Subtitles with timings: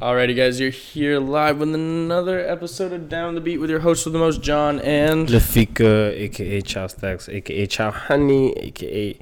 [0.00, 4.06] Alrighty, guys, you're here live with another episode of Down the Beat with your host
[4.06, 9.18] with the most, John, and Lafika, aka Chow Stacks, aka Chow Honey, aka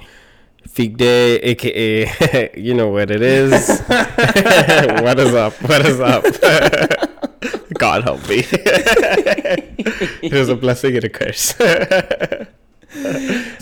[0.69, 3.51] Fig Day, aka you know what it is.
[3.89, 5.53] what is up?
[5.69, 6.23] What is up?
[7.75, 8.45] God help me.
[10.23, 11.57] it was a blessing and a curse.
[11.59, 12.47] it's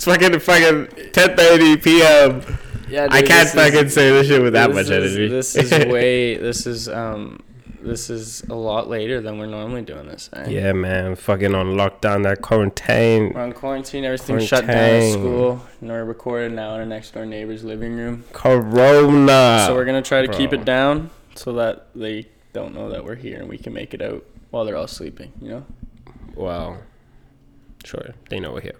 [0.05, 2.43] fucking fucking 10:30 p.m.
[2.89, 5.29] yeah, I can't fucking is- say this shit with that much is- energy.
[5.29, 6.37] This is way.
[6.37, 7.41] This is um.
[7.83, 10.29] This is a lot later than we're normally doing this.
[10.33, 10.49] Eh?
[10.49, 11.15] yeah, man.
[11.15, 13.33] Fucking on lockdown, that quarantine.
[13.33, 14.05] We're on quarantine.
[14.05, 15.61] Everything's shut down at school.
[15.81, 18.25] And we're recording now in our next door neighbor's living room.
[18.33, 19.63] Corona.
[19.69, 23.15] so we're gonna try to keep it down so that they don't know that we're
[23.15, 25.31] here and we can make it out while they're all sleeping.
[25.41, 25.67] You know.
[26.35, 26.79] Wow.
[27.85, 28.77] sure, they know we're here.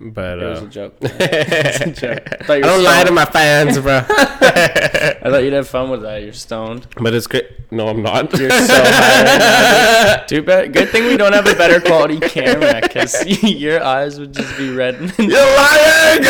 [0.00, 0.96] But It was uh, a joke.
[1.00, 2.50] It's a joke.
[2.50, 3.98] I, I don't lie to my fans, bro.
[4.08, 6.22] I thought you'd have fun with that.
[6.22, 6.86] You're stoned.
[7.00, 7.48] but it's great.
[7.70, 8.36] No, I'm not.
[8.38, 10.28] You're so high right.
[10.28, 10.72] Too bad.
[10.72, 14.70] Good thing we don't have a better quality camera, because your eyes would just be
[14.74, 14.94] red.
[15.18, 16.22] You're lying.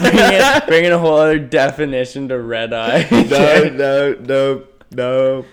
[0.00, 3.06] bringing, bringing a whole other definition to red eye.
[3.10, 5.44] no, no, no, no,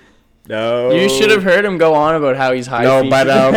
[0.47, 0.92] no.
[0.92, 2.83] You should have heard him go on about how he's high.
[2.83, 3.53] No, but um,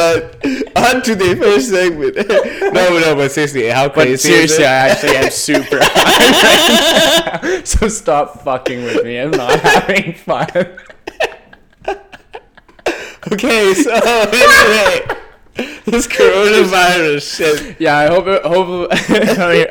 [0.00, 0.34] but
[0.76, 2.16] on to the first segment.
[2.72, 7.66] no, no, but seriously, how But seriously, I actually am super high right.
[7.68, 9.18] So stop fucking with me.
[9.18, 10.48] I'm not having fun.
[13.30, 15.06] okay, so anyway,
[15.84, 18.26] this coronavirus shit Yeah, I hope.
[18.30, 18.90] It, hope.
[19.38, 19.66] I mean,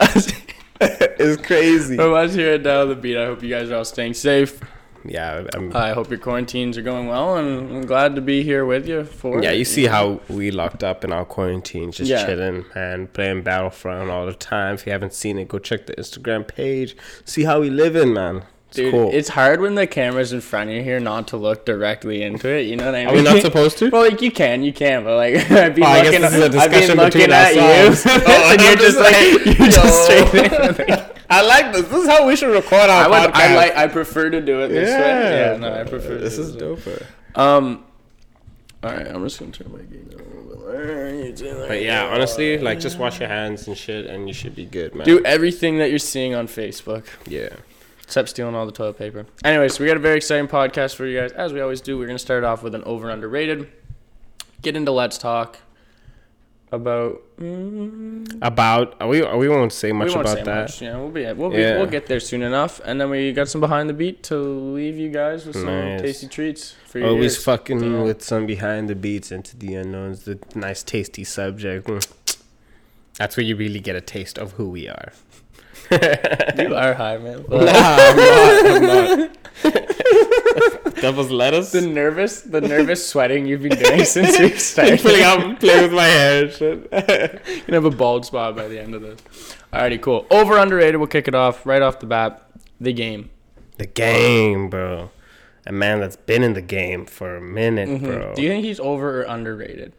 [1.19, 1.97] is crazy.
[1.97, 4.59] us here at Down the Beat, I hope you guys are all staying safe.
[5.05, 8.65] Yeah, I'm, I hope your quarantines are going well, and I'm glad to be here
[8.65, 9.41] with you for.
[9.41, 12.25] Yeah, you see how we locked up in our quarantine, just Yeah.
[12.25, 14.75] chilling and playing Battlefront all the time.
[14.75, 16.97] If you haven't seen it, go check the Instagram page.
[17.25, 18.43] See how we living, man.
[18.69, 19.09] It's Dude, cool.
[19.11, 22.47] it's hard when the camera's in front of you here not to look directly into
[22.49, 22.67] it.
[22.67, 23.07] You know what I mean?
[23.09, 23.89] Are we not supposed to?
[23.89, 26.33] Well, like you can, you can, but like I've been Oh, I guess looking, this
[26.33, 28.05] is a discussion looking between at ourselves.
[28.05, 31.05] you, Oh, and you're just like you're just straight in.
[31.31, 31.87] I like this.
[31.87, 33.35] This is how we should record our I would, podcast.
[33.41, 35.51] I like, I prefer to do it this way.
[35.51, 36.17] Yeah, no, I prefer.
[36.19, 36.93] This do is it this way.
[37.35, 37.39] doper.
[37.39, 37.83] Um,
[38.83, 41.67] all right, I'm just gonna turn my gain down a little bit.
[41.67, 44.93] But yeah, honestly, like just wash your hands and shit, and you should be good,
[44.93, 45.05] man.
[45.05, 47.05] do everything that you're seeing on Facebook.
[47.27, 47.49] Yeah.
[48.09, 49.27] Except stealing all the toilet paper.
[49.43, 51.31] Anyway, so we got a very exciting podcast for you guys.
[51.33, 53.69] As we always do, we're going to start off with an over and underrated.
[54.63, 55.59] Get into Let's Talk
[56.71, 57.21] about.
[57.39, 60.61] Mm, About we we won't say much we won't about say that.
[60.63, 60.81] much.
[60.81, 61.77] Yeah, we'll be we'll be Yeah.
[61.77, 62.81] we'll get there soon enough.
[62.83, 66.01] And then we got some behind the beat to leave you guys with some Nice.
[66.01, 67.43] tasty treats for your Always ears.
[67.43, 68.01] fucking Yeah.
[68.01, 71.85] with some behind the beats into the unknowns, the nice tasty subject.
[71.87, 72.37] Mm.
[73.19, 75.11] That's where you really get a taste of who we are.
[75.91, 75.97] You
[76.75, 77.43] are high, man.
[77.49, 78.65] Nah, I'm not.
[78.65, 79.35] I'm not.
[80.95, 81.71] Devil's lettuce.
[81.71, 84.99] the nervous, the nervous sweating you've been doing since we started.
[84.99, 86.87] playing out, playing with my hair shit.
[86.91, 89.19] You're gonna have a bald spot by the end of this.
[89.73, 90.25] Alrighty, cool.
[90.29, 90.97] Over underrated.
[90.97, 92.45] We'll kick it off right off the bat.
[92.81, 93.29] The game.
[93.77, 95.11] the game, bro.
[95.65, 98.09] A man that's been in the game for a minute, bro.
[98.09, 98.33] Mm-hmm.
[98.35, 99.93] Do you think he's over or underrated?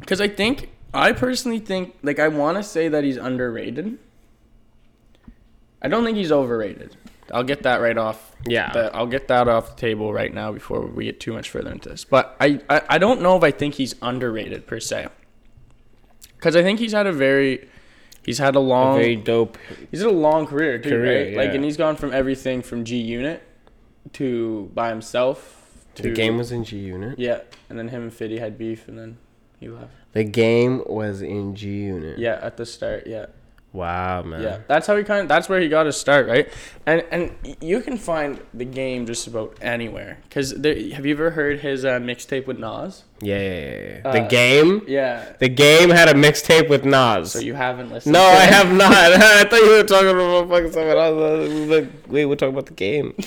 [0.00, 3.98] Because I think I personally think like I want to say that he's underrated.
[5.82, 6.96] I don't think he's overrated.
[7.32, 8.34] I'll get that right off.
[8.46, 8.72] Yeah.
[8.72, 11.70] the- I'll get that off the table right now before we get too much further
[11.70, 12.04] into this.
[12.04, 15.08] But I, I, I don't know if I think he's underrated per se.
[16.36, 17.68] Because I think he's had a very,
[18.24, 19.58] he's had a long, Very dope.
[19.90, 21.36] He's had a long career too, Career, right?
[21.46, 23.42] Like, and he's gone from everything from G Unit
[24.14, 25.84] to by himself.
[25.96, 27.18] To, The game was in G Unit.
[27.18, 29.18] yeah, and then him and Fiddy had beef, and then
[29.60, 29.92] he left.
[30.12, 32.18] The game was in G Unit.
[32.18, 33.26] Yeah, at the start, yeah,
[33.72, 34.42] Wow, man.
[34.42, 34.58] yeah.
[34.66, 35.20] That's how he kind.
[35.22, 36.48] Of, that's where he got his start, right?
[36.86, 40.18] And and you can find the game just about anywhere.
[40.28, 43.04] Cause there, have you ever heard his uh, mixtape with Nas?
[43.22, 44.12] Yeah, yeah, yeah, yeah.
[44.12, 44.82] the Uh, game.
[44.88, 45.32] Yeah.
[45.38, 47.30] The game had a mixtape with Nas.
[47.30, 48.14] So you haven't listened.
[48.14, 48.90] no, I have not.
[48.92, 51.70] I thought you were talking about fucking something else.
[51.70, 53.14] Like, wait, we're talking about the game.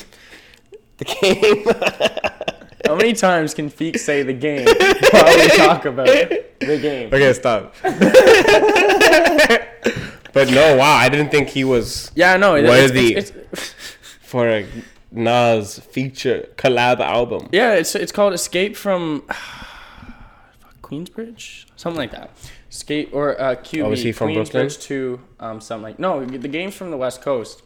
[0.98, 2.44] The game.
[2.86, 6.60] How many times can Feek say the game while we talk about it?
[6.60, 7.08] the game?
[7.14, 7.74] okay, stop.
[10.34, 13.16] but no, wow, I didn't think he was Yeah, no, it- Worthy.
[13.16, 13.74] It's, it's, it's,
[14.22, 14.66] for a
[15.12, 17.48] Nas feature collab album.
[17.52, 19.22] yeah, it's it's called Escape from
[20.82, 22.32] Queensbridge, something like that.
[22.72, 23.84] Escape or uh, QB.
[23.86, 24.66] Oh, is he from Brooklyn?
[24.68, 27.62] Queensbridge to um something like no, the game's from the West Coast.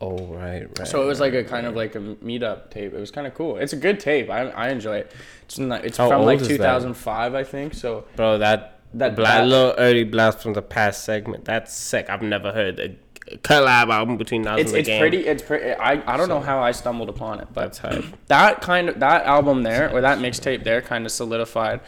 [0.00, 0.88] Oh right, right.
[0.88, 2.92] So it was like a kind of like a meetup tape.
[2.92, 3.56] It was kind of cool.
[3.58, 4.30] It's a good tape.
[4.30, 5.12] I, I enjoy it.
[5.44, 7.74] It's not, it's How from like 2005, I think.
[7.74, 11.44] So bro, that That blast- little early blast from the past segment.
[11.44, 12.10] That's sick.
[12.10, 12.96] I've never heard a,
[13.38, 15.00] collab album between Nas It's and the it's game.
[15.00, 15.26] pretty.
[15.26, 15.70] It's pretty.
[15.72, 17.80] I, I don't know how I stumbled upon it, but
[18.26, 21.80] that kind of that album there or that mixtape there kind of solidified.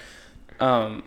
[0.61, 1.03] Um,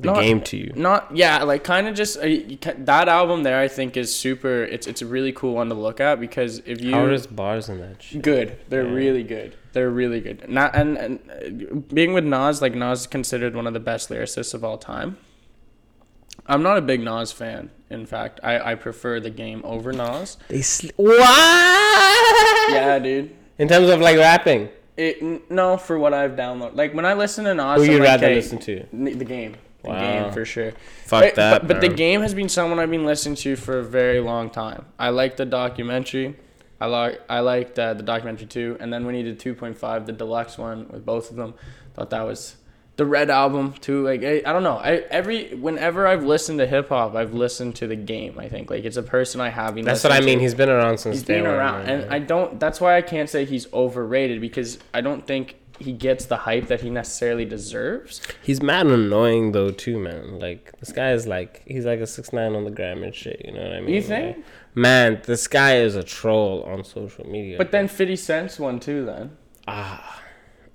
[0.00, 0.72] The not- game to you.
[0.74, 3.60] Not yeah, like kind of just uh, you that album there.
[3.60, 4.64] I think is super.
[4.64, 7.26] It's it's a really cool one to look at because if you How are his
[7.26, 8.22] bars in that shit?
[8.22, 8.92] good, they're Yeah.
[8.94, 9.56] really good.
[9.72, 10.48] They're really good.
[10.48, 14.08] Not and, and uh, being with Nas, like Nas is considered one of the best
[14.08, 15.16] lyricists of all time.
[16.46, 17.70] I'm not a big Nas fan.
[17.90, 20.38] In fact, I, I prefer the game over Nas.
[20.48, 22.72] They sl- what?
[22.72, 23.30] Yeah, dude.
[23.58, 26.76] In terms of like rapping, It no for what I've downloaded.
[26.76, 28.86] Like when I listen to Nas, who I'm you like, rather "Okay, listen to?
[28.92, 29.56] the game.
[29.82, 30.00] The Wow.
[30.24, 30.72] game for sure.
[31.06, 31.60] Fuck But- that.
[31.62, 34.50] But, but the game has been someone I've been listening to for a very long
[34.50, 34.84] time.
[34.98, 36.36] I like the documentary.
[36.80, 40.12] I like I liked uh, the documentary too, and then when he did 2.5, the
[40.12, 41.52] deluxe one with both of them,
[41.94, 42.56] thought that was
[42.96, 44.02] the Red album too.
[44.02, 44.76] Like I, I don't know.
[44.76, 48.38] I every whenever I've listened to hip hop, I've listened to the game.
[48.38, 49.74] I think like it's a person I have.
[49.84, 50.38] That's what I mean.
[50.38, 50.42] to.
[50.44, 52.58] He's been around since He's been around, and I don't.
[52.58, 56.68] That's why I can't say he's overrated because I don't think he gets the hype
[56.68, 58.20] that he necessarily deserves.
[58.42, 60.38] He's mad and annoying though too, man.
[60.38, 63.42] Like this guy is like he's like a six nine on the gram and shit.
[63.44, 63.94] You know what I mean?
[63.94, 64.36] You think?
[64.36, 67.56] Like, man, this guy is a troll on social media.
[67.56, 69.06] But then 50 Cent's one too.
[69.06, 69.36] Then
[69.66, 70.22] ah,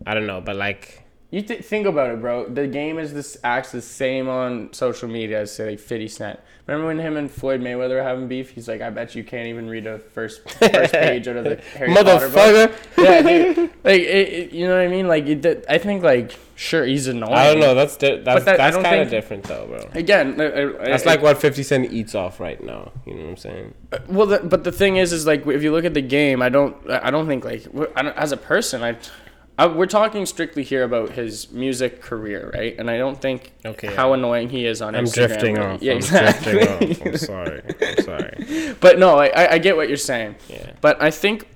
[0.05, 1.04] I don't know, but like
[1.35, 2.47] you th- think about it, bro.
[2.47, 6.39] The game is this acts the same on social media as say like 50 Cent.
[6.65, 8.49] Remember when him and Floyd Mayweather were having beef?
[8.51, 11.57] He's like, I bet you can't even read a first first page out of the
[11.77, 12.31] Harry Potter book.
[12.31, 12.75] motherfucker.
[12.97, 13.57] Yeah, dude.
[13.83, 15.07] Like, it, it- you know what I mean?
[15.07, 17.33] Like, it, I think like sure he's annoying.
[17.33, 17.75] I don't know.
[17.75, 19.89] That's di- that's that- that's kind of different though, bro.
[19.93, 22.91] Again, I- I- That's I- like what Fifty Cent eats off right now.
[23.05, 23.73] You know what I'm saying?
[24.07, 26.49] Well, the, but the thing is, is like if you look at the game, I
[26.49, 28.97] don't, I don't think like I don't, as a person, I,
[29.57, 32.75] I, we're talking strictly here about his music career, right?
[32.77, 35.13] And I don't think Okay, how annoying he is on I'm Instagram.
[35.27, 35.65] drifting right?
[35.75, 35.81] off.
[35.81, 36.51] Yeah, I'm exactly.
[36.51, 37.05] drifting off.
[37.05, 37.61] I'm sorry.
[37.81, 38.75] I'm sorry.
[38.81, 40.35] but no, I, I, I get what you're saying.
[40.49, 40.71] Yeah.
[40.81, 41.47] But I think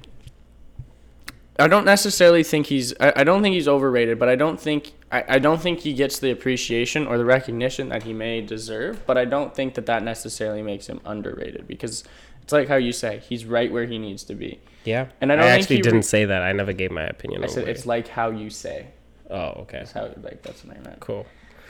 [1.60, 4.94] I don't necessarily think he's I, I don't think he's overrated, but I don't think
[5.12, 9.06] I, I don't think he gets the appreciation or the recognition that he may deserve,
[9.06, 12.06] but I don't think that that necessarily makes him underrated because
[12.50, 14.60] it's like how you say, he's right where he needs to be.
[14.84, 15.10] Yeah.
[15.22, 16.42] And I I, actually didn't say that.
[16.42, 17.44] I never gave my opinion.
[17.44, 18.88] I said it's like how you say.
[19.30, 19.78] Oh, okay.
[19.78, 21.00] That's how like that's what I meant.
[21.00, 21.28] Cool.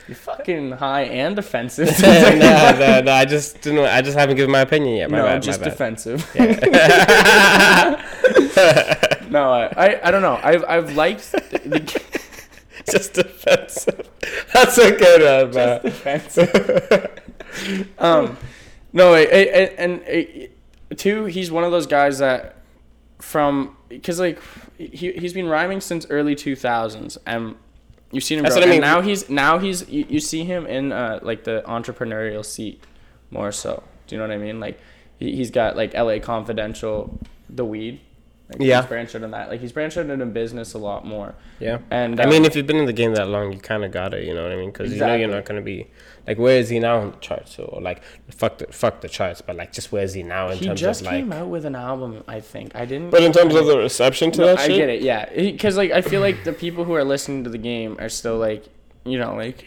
[0.07, 1.87] You're fucking high and offensive.
[2.01, 2.29] no,
[2.79, 3.11] no, no.
[3.11, 3.79] I just didn't.
[3.79, 5.11] I just haven't given my opinion yet.
[5.11, 5.43] My no, bad.
[5.43, 6.25] just defensive.
[6.33, 6.45] Yeah.
[9.29, 10.39] no, I, I I don't know.
[10.41, 11.79] I've I've liked the, the
[12.89, 14.09] just defensive.
[14.53, 15.81] That's a good one, man.
[15.81, 17.19] defensive.
[17.97, 18.37] um,
[18.93, 19.23] no, I, I,
[19.77, 20.01] and
[20.95, 22.55] two, he's one of those guys that
[23.19, 24.39] from because like
[24.77, 27.55] he he's been rhyming since early two thousands, and
[28.11, 28.81] you've seen him That's what I And mean.
[28.81, 32.83] now he's now he's you, you see him in uh like the entrepreneurial seat
[33.31, 33.83] more so.
[34.07, 34.59] Do you know what I mean?
[34.59, 34.79] Like
[35.17, 36.19] he, he's got like L.A.
[36.19, 37.19] Confidential,
[37.49, 37.99] the weed.
[38.49, 38.81] Like Yeah.
[38.81, 39.49] he's branched out in that.
[39.49, 41.35] Like he's branched out into business a lot more.
[41.59, 41.79] Yeah.
[41.91, 43.91] And I um, mean, if you've been in the game that long, you kind of
[43.91, 44.25] got it.
[44.25, 44.71] You know what I mean?
[44.71, 45.87] Because you know you're not gonna be
[46.27, 47.59] like, where is he now on the charts?
[47.59, 48.01] Or like,
[48.31, 50.79] fuck the fuck the charts, but like, just where is he now in he terms
[50.79, 51.15] just of like?
[51.17, 52.23] came out with an album.
[52.27, 53.11] I think I didn't.
[53.11, 55.01] But in terms of the reception to No, that I shit, get it.
[55.03, 58.09] Yeah, because like I feel like the people who are listening to the game are
[58.09, 58.65] still like,
[59.05, 59.65] you know, like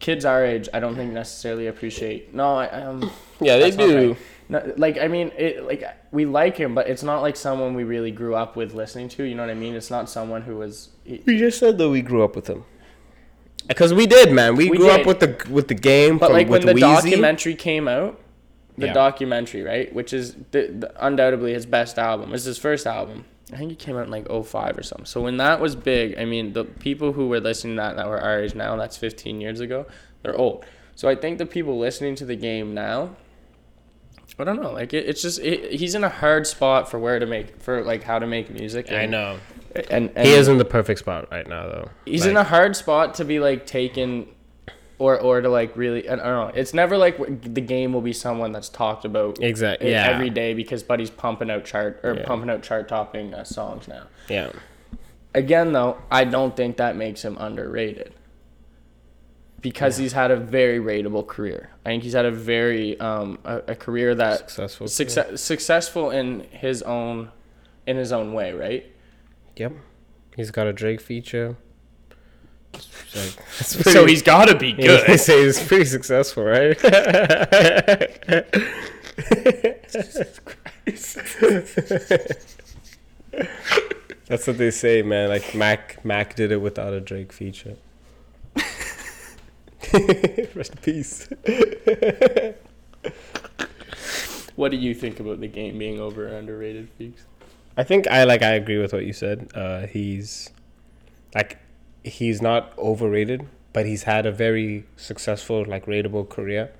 [0.00, 0.68] kids our age.
[0.72, 2.34] I don't think necessarily appreciate.
[2.34, 3.10] No, I um.
[3.40, 4.08] yeah, they do.
[4.08, 4.18] right.
[4.50, 7.84] No, like I mean, it like we like him, but it's not like someone we
[7.84, 9.24] really grew up with listening to.
[9.24, 9.74] You know what I mean?
[9.74, 10.88] It's not someone who was.
[11.04, 12.64] he- We just said that we grew up with him.
[13.66, 14.56] Because we did, man.
[14.56, 15.00] We, We grew did.
[15.00, 16.16] up with the with the game.
[16.18, 17.10] But from, like when with the Wheezy.
[17.10, 18.18] documentary came out,
[18.78, 18.92] the Yeah.
[18.94, 22.32] documentary, right, which is the, the, undoubtedly his best album.
[22.32, 23.26] It's his first album.
[23.52, 25.06] I think it came out in like 05 or something.
[25.06, 28.06] So when that was big, I mean, the people who were listening to that that
[28.06, 29.86] were our age now, that's 15 years ago,
[30.22, 30.64] they're old.
[30.94, 33.16] So I think the people listening to the game now,
[34.38, 37.18] I don't know, like it, it's just it, he's in a hard spot for where
[37.18, 38.92] to make for like how to make music.
[38.92, 39.38] I know.
[39.90, 41.90] And, and He is in the perfect spot right now, though.
[42.04, 44.28] He's Like, in a hard spot to be like taken,
[44.98, 46.08] or or to like really.
[46.08, 46.52] I don't know.
[46.54, 49.90] It's never like the game will be someone that's talked about exactly.
[49.90, 50.06] Yeah.
[50.08, 52.24] every day because Buddy's pumping out chart or Yeah.
[52.26, 54.04] pumping out chart topping uh, songs now.
[54.28, 54.50] Yeah.
[55.34, 58.14] Again, though, I don't think that makes him underrated
[59.60, 61.70] because he's had a very rateable career.
[61.84, 64.88] I think he's had a very um a, a career that Successful.
[64.88, 67.30] success successful in his own
[67.86, 68.86] in his own way, right?
[69.56, 69.72] Yep.
[70.36, 71.56] He's got a Drake feature.
[72.74, 75.06] Like- it's so he's got to be good.
[75.06, 76.78] They say he's pretty successful, right?
[84.28, 85.28] That's what they say, man.
[85.30, 87.76] Like Mac, Mac did it without a Drake feature.
[90.54, 91.28] Rest in peace.
[94.58, 97.20] What do you think about the game being over or underrated, Feeks?
[97.76, 99.52] I think I like I agree with what you said.
[99.54, 100.50] Uh, he's
[101.32, 101.58] like
[102.02, 106.72] he's not overrated, but he's had a very successful like rateable career.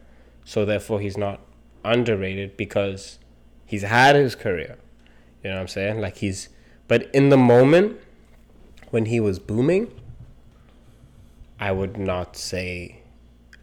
[0.45, 1.39] So therefore he's not
[1.85, 3.21] underrated because
[3.65, 4.77] he's had his career.
[5.45, 6.01] You know what I'm saying?
[6.01, 6.49] Like he's
[6.89, 8.01] but in the moment
[8.91, 9.93] when he was booming,
[11.61, 13.03] I would not say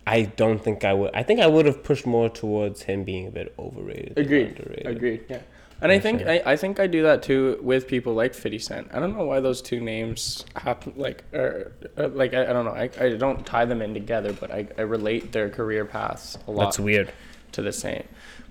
[0.08, 3.28] I don't think I would I think I would have pushed more towards him being
[3.28, 4.18] a bit overrated.
[4.18, 4.62] Agreed.
[4.86, 5.26] Agreed.
[5.30, 5.42] Yeah.
[5.82, 6.22] And I think.
[6.22, 8.88] I, I think I do that too with people like Fifty Cent.
[8.94, 12.66] I don't know why those two names happen like or, or like I, I don't
[12.66, 12.72] know.
[12.72, 16.52] I, I don't tie them in together, but I, I relate their career paths a
[16.52, 17.12] lot That's weird.
[17.52, 18.04] to the same.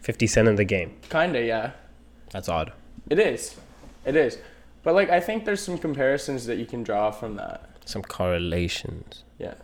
[0.02, 0.94] 50 cent in the game.
[1.08, 1.70] Kinda, yeah.
[2.30, 2.72] That's odd.
[3.08, 3.56] It is.
[4.04, 4.38] It is.
[4.82, 7.70] But like I think there's some comparisons that you can draw from that.
[7.86, 9.23] Some correlations.
[9.38, 9.54] Yeah.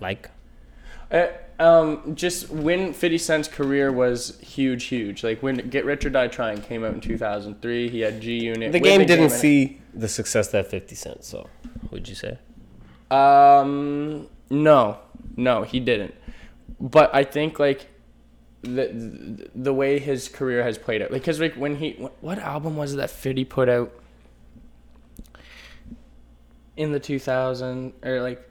[0.00, 0.30] Like
[1.10, 1.26] Uh,
[1.58, 5.22] um, just when 50 Cent's career was huge, huge.
[5.22, 8.72] Like when Get Rich or Die Trying came out in 2003, he had G Unit.
[8.72, 11.48] the game didn't see the success that 50 cent so
[11.92, 12.38] would you say
[13.10, 14.98] Um, no,
[15.36, 16.14] no, he didn't.
[16.80, 17.86] But I think like
[18.62, 22.38] the the, the way his career has played out, like, cause like when he what
[22.38, 23.92] album was it that Fiddy put out
[26.76, 28.48] in the 2000 or like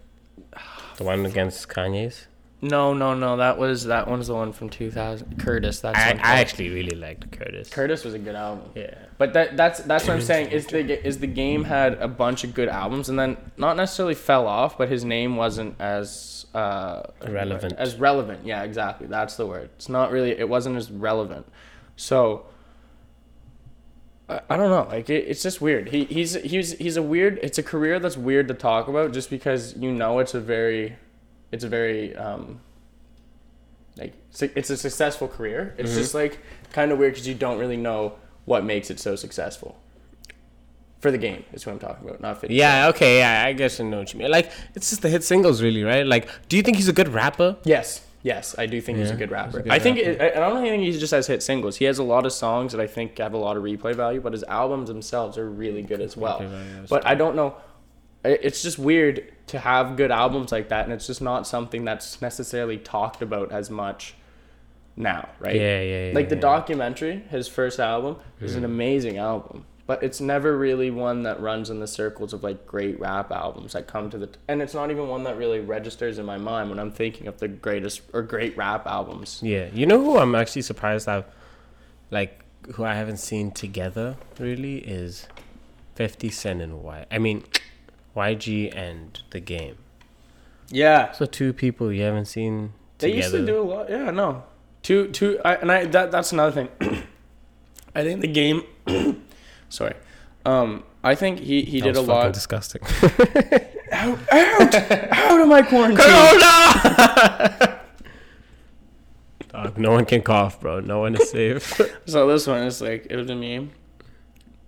[0.97, 2.27] the one against kanye's
[2.61, 6.19] no no no that was that one's the one from 2000 Curtis that's I, one
[6.21, 8.69] I actually really liked curtis Curtis was a good album.
[8.75, 12.07] yeah But that that's that's what I'm saying is the is the game had a
[12.07, 16.45] bunch of good albums and then not necessarily fell off, but his name wasn't as
[16.53, 17.73] uh, Relevant.
[17.77, 19.07] As relevant, yeah, exactly.
[19.07, 19.69] That's the word.
[19.75, 20.31] It's not really.
[20.31, 21.45] It wasn't as relevant.
[21.95, 22.45] So
[24.29, 24.87] I, don't know.
[24.89, 25.89] Like it, it's just weird.
[25.89, 27.39] He he's he's he's a weird.
[27.43, 30.95] It's a career that's weird to talk about just because you know it's a very,
[31.51, 32.61] it's a very um.
[33.97, 35.75] Like it's a successful career.
[35.77, 35.99] It's Mm-hmm.
[35.99, 36.39] just like
[36.71, 38.13] kind of weird because you don't really know
[38.45, 39.77] what makes it so successful.
[41.01, 43.77] For the game is what I'm talking about, not 50 yeah okay yeah i guess
[43.81, 46.55] i know what you mean like it's just the hit singles really right like do
[46.55, 49.31] you think he's a good rapper Yes, yes, I do think he's a good he's
[49.31, 49.61] a rapper.
[49.61, 50.23] good I think rapper.
[50.23, 51.77] it, I don't think he just has hit singles.
[51.77, 54.19] He has a lot of songs that I think have a lot of replay value,
[54.21, 56.39] but his albums themselves are really good as well.
[56.39, 57.55] Replay value, that's But I don't know.
[58.25, 62.21] It's just weird to have good albums like that, and it's just not something that's
[62.21, 64.15] necessarily talked about as much
[64.95, 65.55] now, right?
[65.55, 66.41] yeah yeah, yeah like the yeah.
[66.41, 66.55] Mm-hmm.
[66.59, 71.69] documentary, his first album, is an amazing album, but it's never really one that runs
[71.69, 74.29] in the circles of like great rap albums that come to the.
[74.47, 77.39] and it's not even one that really registers in my mind when I'm thinking of
[77.39, 79.39] the greatest or great rap albums.
[79.43, 81.25] yeah you know who i'm actually surprised i've
[82.11, 82.39] like
[82.75, 85.27] who i haven't seen together really is
[85.95, 87.43] 50 cent and y i mean
[88.15, 89.77] yg and the game
[90.69, 93.89] Yeah, so two people you haven't seen they used to do a lot.
[93.89, 94.43] Yeah, no,
[94.81, 96.69] two, two, I, and I that that's another thing.
[97.95, 98.63] I think the game.
[99.73, 99.95] sorry,
[100.45, 102.31] um, I think he he That did a lot.
[102.33, 102.81] disgusting
[103.91, 105.97] out, out, out of my quarantine.
[109.49, 110.79] Dog, no one can cough, bro.
[110.79, 111.79] No one is safe.
[112.05, 113.71] So this one is like it was a meme,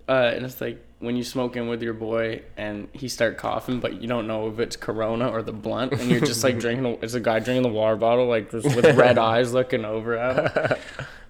[0.08, 3.80] uh, and it's like when you smoke in with your boy and he start coughing,
[3.80, 6.98] but you don't know if it's Corona or the blunt, and you're just like drinking.
[7.02, 10.34] It's a guy drinking the water bottle, like just with red eyes looking over at
[10.56, 10.78] him.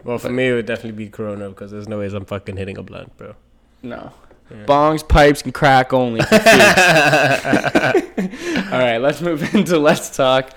[0.04, 2.78] well, for me, it would definitely be Corona because there's no ways I'm fucking hitting
[2.78, 3.35] a blunt, bro.
[3.88, 4.12] No.
[4.50, 4.64] Yeah.
[4.64, 6.21] Bongs, pipes, and crack only.
[6.26, 6.28] All
[8.78, 10.50] right, let's move into let's talk.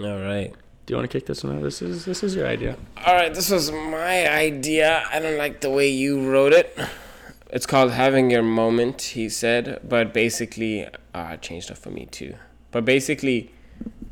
[0.00, 0.54] All right.
[0.86, 1.62] Do you want to kick this one out?
[1.62, 2.76] This is this is your idea.
[3.04, 5.04] All right, this was my idea.
[5.10, 6.78] I don't like the way you wrote it.
[7.50, 12.34] It's called Having Your Moment, he said, but basically, uh, changed it for me too.
[12.72, 13.52] But basically,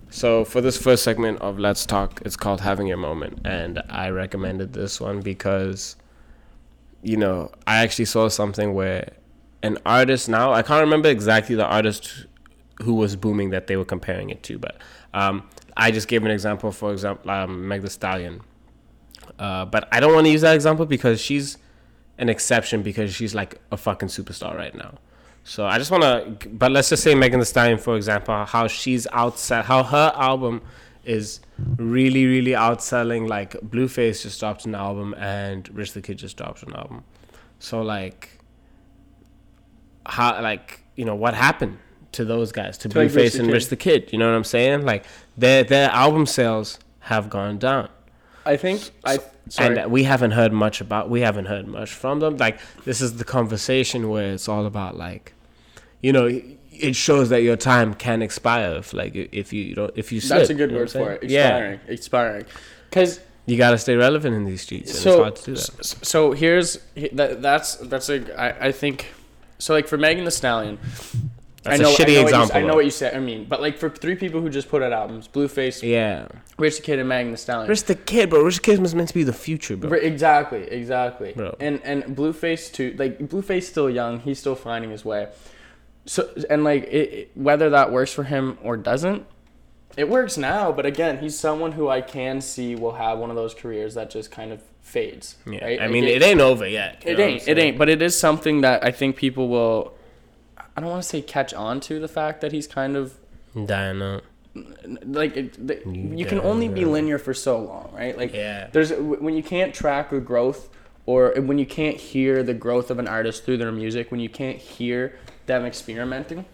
[0.09, 4.11] so for this first segment of Let's Talk, it's called Having Your Moment, and I
[4.11, 5.97] recommended this one because,
[7.05, 9.13] you know, I actually saw something where
[9.63, 12.27] an artist now, I can't remember exactly the artist
[12.83, 14.79] who was booming that they were comparing it to, but
[15.13, 18.41] um, I just gave an example, for example, um, Meg The Stallion.
[19.39, 21.59] Uh, but I don't want to use that example because she's
[22.19, 24.95] an exception because she's like a fucking superstar right now.
[25.45, 26.03] So I just want
[26.41, 30.13] to, but let's just say Megan Thee Stallion, for example, how she's outside, how her
[30.15, 30.63] album
[31.07, 31.41] is
[31.77, 33.29] really, really outselling.
[33.29, 37.05] Like Blueface just dropped an album and Rich the Kid just dropped an album.
[37.59, 38.39] So like,
[40.07, 41.79] how like you know what happened
[42.13, 43.55] to those guys to To, like, Blueface the and Kid.
[43.55, 44.13] Rich the Kid?
[44.13, 44.85] You know what I'm saying?
[44.85, 45.05] Like
[45.37, 47.89] their their album sales have gone down
[48.47, 49.19] I think I
[49.49, 49.79] sorry.
[49.79, 53.17] and we haven't heard much about we haven't heard much from them like this is
[53.17, 55.33] the conversation where it's all about like
[56.03, 56.41] you know
[56.81, 60.21] it shows that your time can expire if like if you, you don't if you
[60.21, 61.23] That's a good you know word for it.
[61.25, 61.81] Expiring.
[61.89, 62.45] Expiring.
[62.91, 64.91] Because You gotta stay relevant in these streets.
[64.91, 65.85] And it's so hard to do that.
[65.85, 69.07] so here's he- that, that's that's a I, I think
[69.59, 70.79] so like for Megan Thee Stallion.
[71.63, 72.39] That's I know, a shitty I know example.
[72.49, 73.15] What you, I know what you said.
[73.17, 76.29] I mean, but like for three people who just put out albums, Blueface, Yeah.
[76.59, 77.71] Rich the Kid, and Megan Thee Stallion.
[77.71, 78.43] Rich the Kid, bro.
[78.43, 79.91] Rich the Kid was meant to be the future, bro.
[79.93, 81.33] Exactly, exactly.
[81.33, 81.57] Bro.
[81.61, 82.95] And and Blueface too.
[82.99, 84.21] Like Blueface still young.
[84.21, 85.29] He's still finding his way.
[86.07, 89.25] So and like it, it- whether that works for him or doesn't,
[89.97, 90.71] it works now.
[90.73, 94.11] But again, he's someone who I can see will have one of those careers that
[94.11, 95.37] just kind of fades.
[95.47, 95.65] Yeah.
[95.65, 95.81] right?
[95.81, 97.03] I Like, mean, it, ain't over yet.
[97.07, 97.49] It know what I'm ain't.
[97.49, 97.79] It ain't.
[97.79, 99.95] But it is something that I think people will.
[100.77, 103.15] I don't want to say catch on to the fact that he's kind of
[103.67, 104.25] Dying out.
[105.07, 108.17] like the, mm, you can only be linear for so long, right?
[108.19, 108.69] Like Yeah.
[108.73, 110.69] there's when you can't track the growth
[111.07, 114.29] or when you can't hear the growth of an artist through their music, when you
[114.29, 116.45] can't hear them experimenting.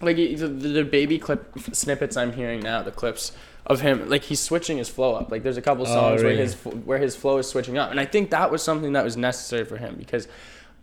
[0.00, 3.32] Like the, the, the baby clip snippets I'm hearing now, the clips
[3.66, 5.30] of him, like he's switching his flow up.
[5.30, 8.00] Like there's a couple Oh, songs where his where his flow is switching up, and
[8.00, 10.26] I think that was something that was necessary for him because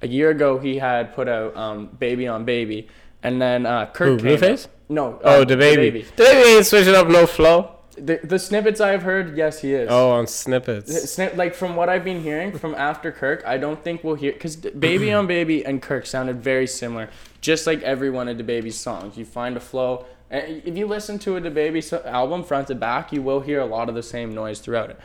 [0.02, 2.88] a year ago he had put out um, "Baby on Baby,"
[3.22, 4.68] and then uh, Kirk Who, Blueface?
[4.88, 6.16] No, Oh, uh, DaBaby.
[6.16, 7.76] The baby ain't switching up no flow.
[8.00, 9.90] The, the snippets I've heard, yes, he is.
[9.92, 11.12] Oh, on snippets.
[11.12, 14.32] Snip, like from what I've been hearing from after Kirk, I don't think we'll hear
[14.32, 17.10] because Baby on Baby and Kirk sounded very similar,
[17.42, 19.18] just like every one of DaBaby's songs.
[19.18, 20.06] You find a flow.
[20.32, 23.90] If you listen to a DaBaby album front to back, you will hear a lot
[23.90, 25.00] of the same noise throughout it.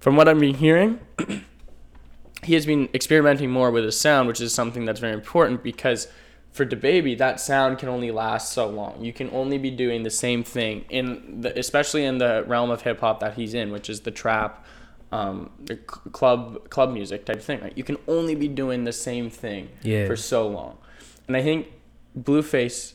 [0.00, 1.00] From what I've been hearing,
[2.42, 6.08] he has been experimenting more with his sound, which is something that's very important because
[6.54, 9.04] for DaBaby that sound can only last so long.
[9.04, 12.82] You can only be doing the same thing in the, especially in the realm of
[12.82, 14.64] hip hop that he's in, which is the trap,
[15.10, 17.60] um, the c- club club music type thing.
[17.60, 17.76] Right?
[17.76, 20.06] You can only be doing the same thing Yeah.
[20.06, 20.78] for so long,
[21.28, 21.66] and I think
[22.16, 22.94] Blueface,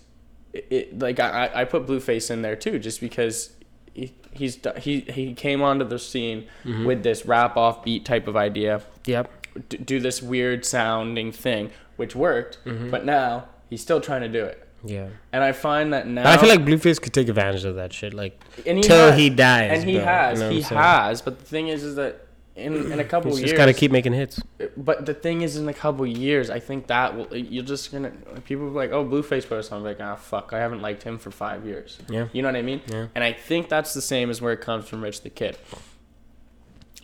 [0.53, 3.51] it, it, like I, I put Blueface in there too, just because.
[3.93, 6.47] He, he's he he came onto the scene
[6.85, 9.38] with this rap off beat type of idea Yep.
[9.69, 14.43] D- do this weird sounding thing, which worked, but now he's still trying to do
[14.45, 14.65] it.
[14.83, 15.09] Yeah.
[15.33, 17.91] And I find that now, But I feel like Blueface could take advantage of that
[17.91, 19.79] shit, like he till has, he dies.
[19.81, 20.05] and he bro.
[20.05, 21.21] has, You know he has.
[21.21, 23.91] But the thing is, is that in in a couple He's years, just gotta keep
[23.91, 24.41] making hits.
[24.77, 28.11] but the thing is, in a couple years, I think that will you're just gonna
[28.45, 31.29] people like, oh, Blueface put song, I'm like, ah, fuck, I haven't liked him for
[31.31, 31.97] five years.
[32.09, 32.29] Yeah.
[32.31, 32.81] You know what I mean?
[32.87, 33.07] Yeah.
[33.15, 35.57] And I think that's the same as where it comes from Rich the Kid.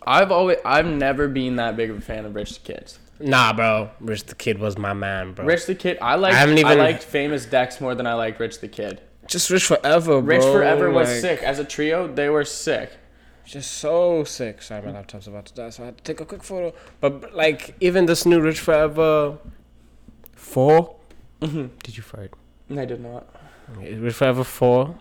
[0.04, 2.98] I've always, I've never been that big of a fan of Rich the Kids.
[3.18, 3.90] Nah, bro.
[4.00, 5.44] Rich the Kid was my man, bro.
[5.46, 8.38] Rich the Kid, I liked, I, haven't even- liked Famous Dex more than I liked
[8.38, 9.00] Rich the Kid.
[9.26, 10.36] just Rich Forever, bro.
[10.36, 11.42] Rich Forever was like, sick.
[11.42, 12.90] As a trio, they were sick.
[13.44, 14.60] Just so sick.
[14.60, 16.74] Sorry, my laptop's about to die, so I had to take a quick photo.
[17.00, 19.38] But like, even this new Rich Forever
[20.34, 20.94] 4
[21.40, 21.66] Mm-hmm.
[21.82, 22.32] Did you fart?
[22.70, 23.26] I did not.
[23.78, 24.96] Rich Forever Four,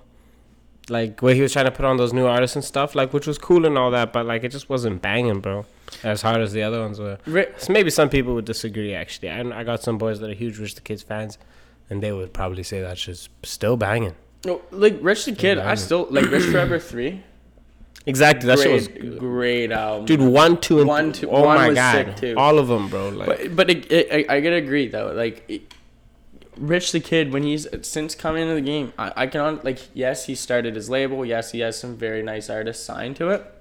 [0.90, 3.28] like where he was trying to put on those new artists and stuff, like which
[3.28, 5.66] was cool and all that, but like it just wasn't banging, bro.
[6.04, 7.18] As hard as the other ones were.
[7.58, 8.94] So maybe some people would disagree.
[8.94, 11.38] Actually, I, I got some boys that are huge Rich the Kids fans,
[11.90, 14.16] and they would probably say that shit's still banging.
[14.46, 17.24] No, like Rich the Kid, I still like Rich Forever three.
[18.08, 20.06] Exactly, that great, shit was great album.
[20.06, 23.10] dude one, two, and One, two- Oh one my god, all of them, bro.
[23.10, 25.12] Like, But but it, it, I, I gotta agree though.
[25.12, 25.74] Like it,
[26.58, 30.26] Rich the Kid, when he's since coming into the game, I, I can like yes
[30.26, 31.26] he started his label.
[31.26, 33.52] Yes he has some very nice artists signed to it.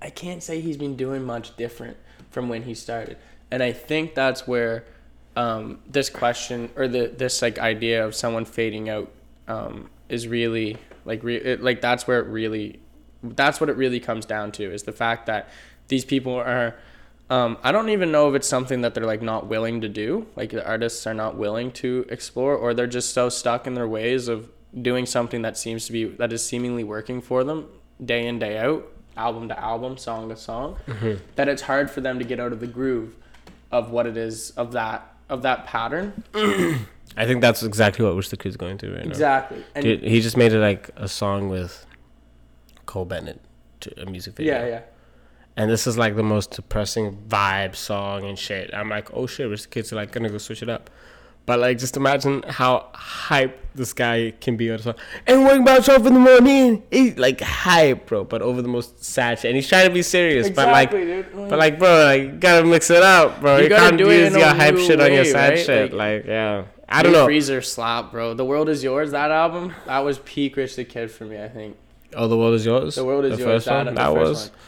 [0.00, 1.96] I can't say he's been doing much different
[2.30, 3.16] from when he started,
[3.50, 4.84] and I think that's where
[5.36, 9.10] um, this question or the this like idea of someone fading out
[9.48, 12.80] um, is really like re- it, like that's where it really
[13.22, 15.48] that's what it really comes down to is the fact that
[15.88, 16.74] these people are
[17.28, 20.26] um, I don't even know if it's something that they're like not willing to do
[20.36, 23.88] like the artists are not willing to explore or they're just so stuck in their
[23.88, 24.48] ways of
[24.80, 27.66] doing something that seems to be that is seemingly working for them
[28.04, 28.86] day in day out
[29.16, 30.76] album to album song to song
[31.36, 33.14] that it's hard for them to get out of the groove
[33.72, 36.22] of what it is of that of that pattern
[37.16, 39.10] I think that's exactly what Wish the Kid's going through right now.
[39.10, 41.86] exactly and Dude, he just made it like a song with
[42.84, 43.40] Cole Bennett,
[43.80, 44.54] to a music video.
[44.60, 44.80] yeah yeah
[45.56, 48.70] And this is like the most depressing vibe song and shit.
[48.74, 50.90] I'm like, oh shit, Rich the Kids are like gonna go switch it up.
[51.46, 54.94] But like, just imagine how hype this guy can be on a song.
[55.28, 56.82] And wake about yourself in the morning.
[56.90, 59.50] He's like hype, bro, but over the most sad shit.
[59.50, 60.90] And he's trying to be serious, exactly but like,
[61.32, 63.58] dude but like, bro, like, you gotta mix it up, bro.
[63.58, 65.58] You You, gotta can't do use your hype shit on your sad right?
[65.64, 65.92] shit.
[65.92, 67.24] Like- Like, yeah, I don't know.
[67.26, 68.34] Freezer slap, bro.
[68.34, 69.12] The world is yours.
[69.12, 71.40] That album, that was peak Rich the Kid for me.
[71.42, 71.76] I think
[72.14, 72.96] Oh, the world is yours.
[72.96, 73.64] the world is the yours.
[73.64, 73.86] First one?
[73.86, 74.50] That, that the first was.
[74.50, 74.58] one.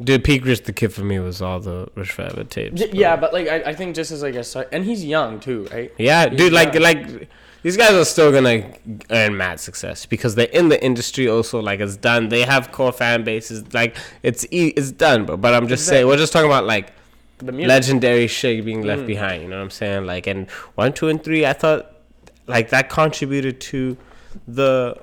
[0.00, 2.82] Dude, peak Rich the Kid for me was all the Rich Forever tapes.
[2.82, 2.90] Bro.
[2.92, 5.92] yeah, but like I, I think just as like a and he's young too, right?
[5.98, 6.82] Yeah, He's dude, like young.
[6.82, 7.28] like
[7.62, 8.72] these guys are still gonna
[9.10, 11.28] earn mad success because they're in the industry.
[11.28, 12.30] Also, like it's done.
[12.30, 13.72] They have core fan bases.
[13.72, 15.36] Like it's e- it's done, bro.
[15.36, 16.92] But I'm just saying, we're just talking about like
[17.38, 17.68] The music.
[17.68, 19.06] legendary shit being left Mm.
[19.06, 19.42] behind.
[19.42, 20.06] You know what I'm saying?
[20.06, 21.94] Like, and one, two, and three, I thought
[22.48, 23.96] like that contributed to
[24.48, 24.96] the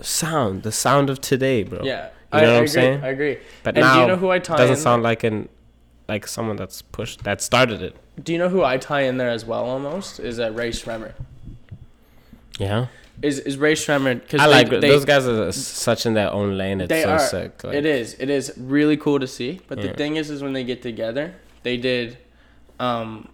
[0.00, 1.80] sound, the sound of today, bro.
[1.82, 2.10] Yeah.
[2.32, 2.68] You I, know what I I'm agree.
[2.68, 3.04] saying?
[3.04, 3.38] I agree.
[3.62, 5.48] But And do now you know who I tie doesn't in sound like an
[6.08, 7.94] like someone that's pushed that started it.
[8.22, 9.64] Do you know who I tie in there as well?
[9.64, 11.14] Almost is uh, Rae Sremmurd.
[12.58, 12.86] Yeah,
[13.22, 14.22] Is is Rae Sremmurd?
[14.22, 14.80] Because I like it.
[14.80, 16.80] those guys are such in their own lane.
[16.80, 17.18] It's They so are.
[17.18, 17.62] sick.
[17.64, 18.16] Like, it is.
[18.18, 19.60] It is really cool to see.
[19.68, 22.18] But the thing is, is when they get together, they did,
[22.80, 23.28] um,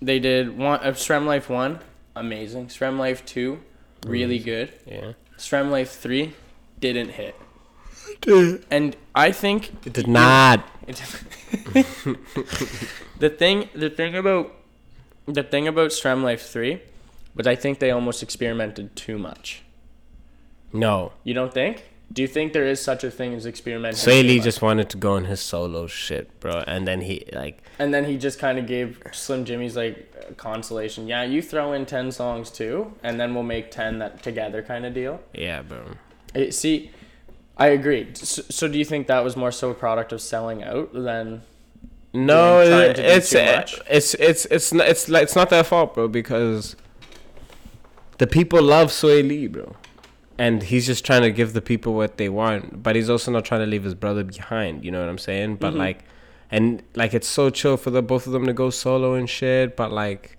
[0.00, 0.80] they did one.
[0.80, 1.78] Uh, SremmLife one,
[2.16, 2.66] amazing.
[2.66, 3.60] SremmLife two,
[4.06, 4.72] really good.
[4.86, 6.32] Yeah, SremmLife three,
[6.80, 7.36] didn't hit.
[8.70, 10.66] And I think it did not.
[10.86, 11.02] It-
[13.18, 14.52] the thing, the thing about,
[15.26, 16.80] the thing about SremmLife three,
[17.34, 19.62] was I think they almost experimented too much.
[20.72, 21.84] No, You don't think?
[22.12, 23.98] Do you think there is such a thing as experimenting?
[24.22, 27.92] Lee just wanted to go on his solo shit, bro, and then he like and
[27.94, 31.08] then he just kind of gave Slim Jxmmi's like consolation.
[31.08, 34.84] Yeah, you throw in ten songs too, and then we'll make ten that together kind
[34.84, 35.20] of deal.
[35.32, 35.84] yeah, bro.
[36.34, 36.90] Eh, see,
[37.56, 38.08] I agree.
[38.14, 41.42] So, so do you think that was more so a product of selling out than?
[42.14, 46.08] No, trying to it's it's it's it's not, it's like it's not their fault, bro,
[46.08, 46.76] because
[48.18, 49.76] the people love Swae Lee, bro.
[50.38, 53.44] And he's just trying to give the people what they want, but he's also not
[53.44, 54.84] trying to leave his brother behind.
[54.84, 55.56] You know what I'm saying?
[55.56, 55.78] But Mhm.
[55.78, 56.04] like,
[56.50, 59.76] and like it's so chill for the both of them to go solo and shit.
[59.76, 60.36] But like,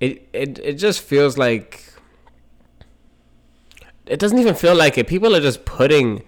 [0.00, 1.82] it it it just feels like
[4.08, 5.06] it doesn't even feel like it.
[5.06, 6.22] People are just putting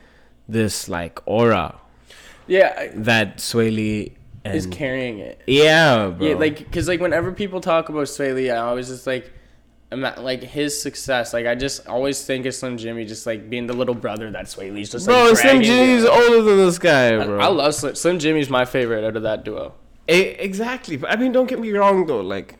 [0.48, 1.76] this like aura
[2.46, 4.12] Yeah, I- that Swae Lee
[4.44, 5.40] and is carrying it.
[5.46, 6.26] yeah, bro.
[6.28, 9.30] Yeah, like because like whenever people talk about Swae Lee, I always just like,
[9.92, 11.32] ima- like his success.
[11.34, 14.46] Like I just always think of Slim Jxmmi just like being the little brother that
[14.46, 15.14] Swae Lee's just like.
[15.14, 16.12] bro, Slim Jxmmi's down.
[16.22, 17.38] older than this guy, I, bro.
[17.38, 17.94] I love Slim.
[17.94, 19.74] Slim Jxmmi's my favorite out of that duo.
[20.08, 20.96] E- exactly.
[20.96, 22.20] But I mean, don't get me wrong though.
[22.22, 22.56] Like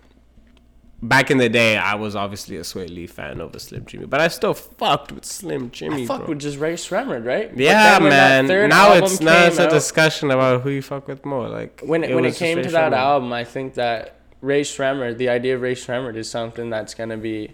[1.02, 4.20] back in the day, I was obviously a Swae Lee fan over Slim Jxmmi, but
[4.20, 6.02] I still fucked with Slim Jxmmi.
[6.04, 6.28] I fuck bro.
[6.30, 7.50] with just Rae Sremmurd, right?
[7.56, 8.46] Yeah, man.
[8.68, 11.48] Now it's now it's a out- discussion about who you fuck with more.
[11.48, 12.96] Like when it, when it came to that Sremmurd.
[12.96, 17.16] album, I think that Rae Sremmurd, the idea of Rae Sremmurd is something that's gonna
[17.16, 17.52] be.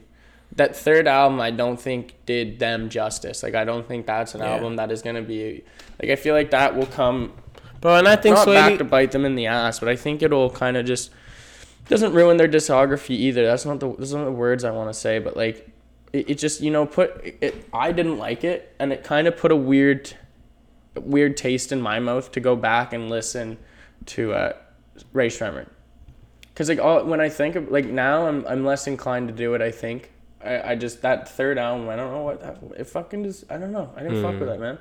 [0.54, 3.42] That third album, I don't think did them justice.
[3.42, 4.54] Like I don't think that's an Yeah.
[4.54, 5.64] album that is gonna be.
[6.00, 7.32] Like I feel like that will come
[7.80, 8.78] bro, and I think not Swae back Lee.
[8.78, 11.10] to bite them in the ass, but I think it'll kind of just
[11.88, 13.46] doesn't ruin their discography either.
[13.46, 15.68] That's not the those are not the words I want to say, but like
[16.12, 17.64] it, it just you know put it.
[17.72, 20.12] I didn't like it, and it kind of put a weird,
[20.94, 23.58] weird taste in my mouth to go back and listen
[24.06, 24.52] to uh,
[25.12, 25.68] Rae Sremmurd.
[26.54, 29.52] Cause like all when I think of like now I'm I'm less inclined to do
[29.54, 29.60] it.
[29.60, 30.10] I think
[30.42, 33.58] I, I just that third album I don't know what that, it fucking just I
[33.58, 34.40] don't know I didn't fuck Hmm.
[34.40, 34.78] with that man.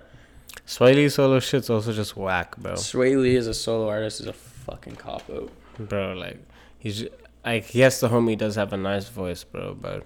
[0.65, 2.73] Swae Lee solo shit's also just whack, bro.
[2.73, 5.51] Swae Lee as a solo artist is a fucking cop out.
[5.77, 6.39] Bro, like
[6.79, 7.05] he's
[7.45, 10.03] like yes, the homie does have a nice voice, bro, but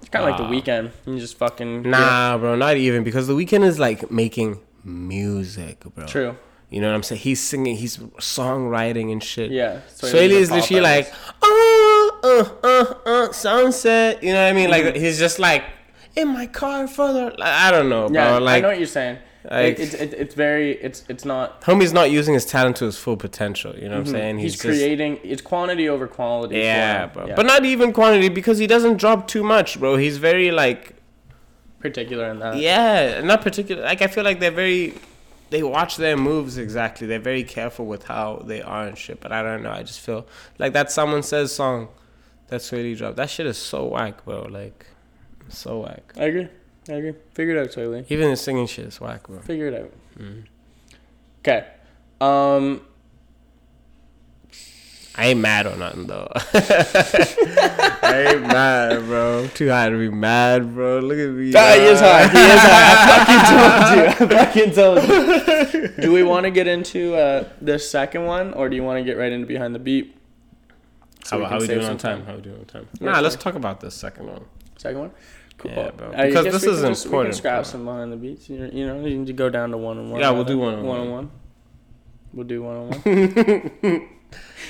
[0.00, 0.48] It's kind of like Ah.
[0.48, 0.90] the Weeknd.
[1.06, 6.06] You just fucking nah, bro, not even because the Weeknd is like making music, bro.
[6.06, 6.36] True.
[6.70, 7.20] You know what I'm saying?
[7.22, 9.50] He's singing, he's songwriting and shit.
[9.50, 9.80] Yeah.
[10.04, 14.22] Lee's is literally like, oh, uh, uh, uh, sunset.
[14.22, 14.70] You know what I mean?
[14.70, 14.86] Mm-hmm.
[14.86, 15.64] Like he's just like
[16.14, 17.32] in my car further.
[17.36, 18.14] Like, I don't know, bro.
[18.14, 19.18] yeah, I know what you're saying.
[19.44, 21.62] Like- it, it's it, it's very it's it's not.
[21.62, 23.74] homie's not using his talent to his full potential.
[23.74, 24.34] You know what I'm saying?
[24.36, 24.42] Mm-hmm.
[24.42, 25.18] He's, just- creating.
[25.22, 26.58] It's quantity over quality.
[26.58, 27.26] Yeah, bro.
[27.28, 27.34] Yeah.
[27.34, 29.96] But not even quantity because he doesn't drop too much, bro.
[29.96, 30.94] He's very like
[31.80, 32.56] particular in that.
[32.56, 33.82] Yeah, not particular.
[33.82, 34.94] Like I feel like they're very,
[35.48, 37.06] they watch their moves exactly.
[37.06, 39.20] They're very careful with how they are and shit.
[39.20, 39.72] But I don't know.
[39.72, 40.26] I just feel
[40.58, 41.88] like that someone says song,
[42.48, 43.16] that's really dropped.
[43.16, 44.42] That shit is so whack, bro.
[44.42, 44.86] Like,
[45.48, 46.12] so whack.
[46.18, 46.48] I agree.
[46.90, 47.14] I agree.
[47.34, 48.04] Figure it out, Swae Lee.
[48.08, 49.40] Even the singing shit is whack, bro.
[49.40, 49.92] Figure it out.
[50.18, 50.44] Mm.
[51.40, 51.66] Okay.
[52.20, 52.82] Um.
[55.16, 56.28] I ain't mad or nothing though.
[56.32, 59.42] I ain't mad, bro.
[59.42, 61.00] I'm too high to be mad, bro.
[61.00, 61.52] Look at me.
[61.54, 62.28] Ah, he is high.
[62.28, 64.14] He is high.
[64.16, 65.04] I fucking told you.
[65.04, 66.02] I fucking told you.
[66.02, 69.04] Do we want to get into uh, the second one, or do you want to
[69.04, 70.16] get right into behind the beat?
[71.24, 72.24] So How, we how we doing on time?
[72.24, 72.88] How we doing on time?
[73.00, 74.44] Nah, let's talk about the second one.
[74.78, 75.10] Second one.
[75.60, 75.70] Cool.
[75.72, 76.12] Yeah, bro.
[76.14, 77.62] I Because guess this we is can just- We can scrap bro.
[77.64, 78.48] some behind the beats.
[78.48, 80.20] You know, you know, you need to go down to one on one.
[80.20, 81.00] Yeah, we'll do one on one one.
[81.06, 81.30] on one.
[82.32, 84.08] We'll do one on one.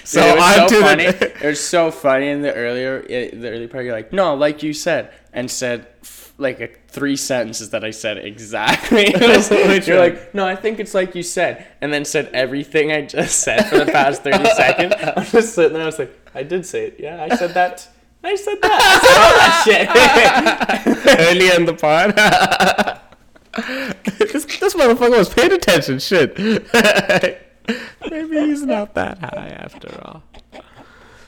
[0.04, 1.04] So it was on so to the- funny.
[1.04, 3.84] it was so funny in the earlier, the early part.
[3.84, 7.90] You're like, no, like you said, and said f- like a, three sentences that I
[7.90, 9.12] said exactly.
[9.20, 9.50] Was-
[9.86, 13.40] you're like, no, I think it's like you said, and then said everything I just
[13.40, 14.94] said for the past thirty seconds.
[14.98, 15.82] I'm just sitting there.
[15.82, 16.96] I was like, I did say it.
[16.98, 17.86] Yeah, I said that
[18.22, 19.62] I said that.
[19.66, 22.14] that shit earlier in the pod.
[24.18, 25.98] this, this motherfucker was paying attention.
[25.98, 26.38] Shit.
[28.10, 30.22] Maybe he's not that high after all.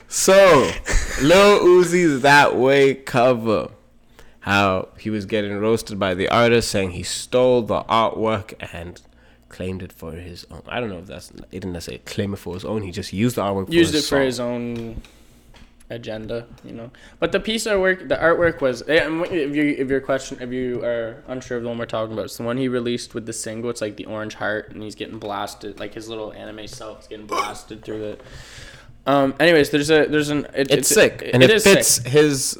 [0.07, 0.69] So,
[1.21, 3.69] Lil Uzi's That Way cover.
[4.41, 9.01] How he was getting roasted by the artist, saying he stole the artwork and
[9.47, 10.61] claimed it for his own.
[10.67, 11.29] I don't know if that's.
[11.49, 12.81] He didn't necessarily claim it for his own.
[12.81, 13.67] He just used the artwork.
[13.67, 15.01] For Used it his for his own
[15.93, 16.91] agenda, you know.
[17.19, 18.81] But the piece of work, the artwork was.
[18.89, 22.13] eh, If you if your question, if you are unsure of the one we're talking
[22.13, 23.69] about, it's the one he released with the single.
[23.69, 25.79] It's like the orange heart, and he's getting blasted.
[25.79, 28.21] Like his little anime self is getting blasted through it.
[29.05, 29.33] Um.
[29.39, 30.47] Anyways, there's a there's an.
[30.55, 32.07] It, It's, sick, and it, is fits sick.
[32.07, 32.57] his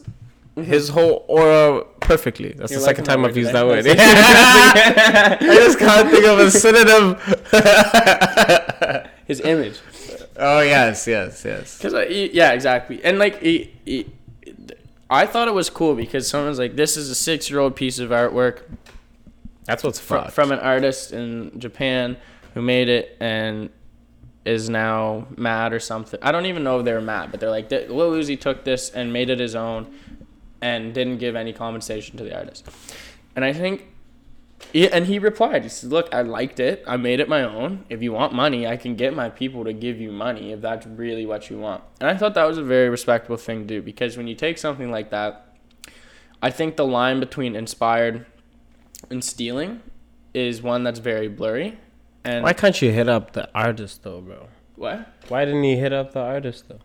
[0.56, 2.52] his whole aura perfectly.
[2.56, 3.86] That's You're the second time I've used that word.
[3.88, 7.16] I just can't think of a synonym.
[9.26, 9.80] His image.
[10.38, 11.78] Oh yes, yes, yes.
[11.80, 13.04] Cause yeah, exactly.
[13.04, 14.12] And like, he, he,
[15.10, 18.62] I thought it was cool because someone's like, "This is a six-year-old piece of artwork
[19.66, 22.18] That's what's fr- from an artist in Japan
[22.54, 23.70] who made it and
[24.46, 27.52] is now mad or something." I don't even know if they were mad, but they're
[27.52, 29.94] like, "Th- "Lil Uzi took this and made it his own,
[30.62, 32.68] and didn't give any compensation to the artist."
[33.36, 33.88] And I think.
[34.72, 35.64] Yeah, and he replied.
[35.64, 36.84] He said, "Look, I liked it.
[36.88, 37.86] I made it my own.
[37.90, 40.86] If you want money, I can get my people to give you money if that's
[40.88, 43.82] really what you want." And I thought that was a very respectable thing to do
[43.82, 45.46] because when you take something like that,
[46.42, 48.26] I think the line between inspired
[49.10, 49.82] and stealing
[50.34, 51.78] is one that's very blurry.
[52.24, 54.48] And Why can't you hit up the artist though, bro?
[54.76, 55.08] what?
[55.28, 56.80] Why didn't he hit up the artist though?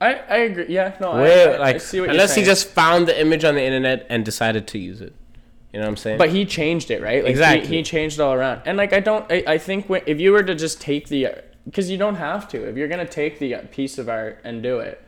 [0.00, 0.66] I, I agree.
[0.68, 3.62] Yeah, no, Where I, I, like I unless he just found the image on the
[3.62, 5.14] internet and decided to use it.
[5.72, 6.18] You know what I'm saying?
[6.18, 7.22] But he changed it, right?
[7.22, 7.68] Like Exactly.
[7.68, 8.62] He, he changed it all around.
[8.66, 11.28] And like I don't, I, I think when, if you were to just take the,
[11.64, 12.68] because you don't have to.
[12.68, 15.02] If you're gonna take the piece of art and do it,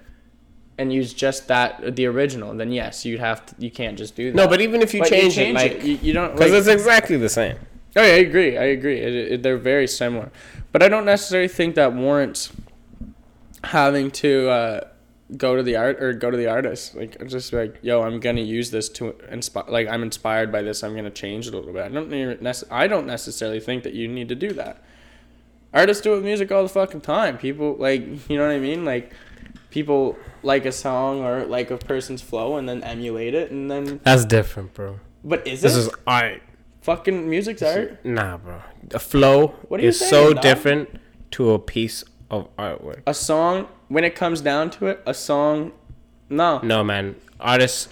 [0.78, 3.54] and use just that the original, then yes, you'd have to.
[3.58, 4.36] You can't just do that.
[4.36, 6.68] no, but even if you But change, it, like you, you don't because like, it's
[6.68, 7.56] exactly the same.
[7.96, 8.58] Oh, yeah, I agree.
[8.58, 8.98] I agree.
[8.98, 10.32] It, it, they're very similar,
[10.72, 12.52] but I don't necessarily think that warrants
[13.62, 14.80] having to uh,
[15.36, 16.94] go to the art or go to the artist.
[16.94, 19.64] Like I'm just like, yo, I'm gonna use this to inspire.
[19.68, 20.82] Like I'm inspired by this.
[20.82, 21.82] I'm gonna change it a little bit.
[21.84, 24.82] I don't nece- I don't necessarily think that you need to do that.
[25.72, 27.36] Artists do it with music all the fucking time.
[27.38, 28.84] People like, you know what I mean?
[28.84, 29.12] Like,
[29.70, 34.00] people like a song or like a person's flow and then emulate it, and then.
[34.04, 35.00] That's different, bro.
[35.24, 36.42] But is This it is art.
[36.82, 38.04] fucking music's art?
[38.04, 38.60] Nah, bro.
[38.92, 40.42] A flow What are you is saying, so dog?
[40.42, 41.00] different
[41.32, 42.04] to a piece
[42.40, 43.02] of artwork.
[43.06, 45.72] a song when it comes down to it a song
[46.30, 47.16] no No, man.
[47.38, 47.88] Artists